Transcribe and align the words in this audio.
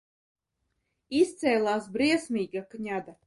Izcēlās 1.19 1.87
briesmīga 1.99 2.65
kņada! 2.75 3.17